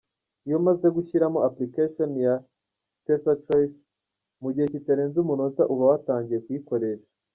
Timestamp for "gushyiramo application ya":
0.95-2.33